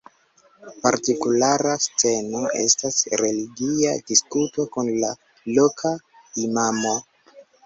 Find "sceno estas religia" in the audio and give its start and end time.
1.83-3.93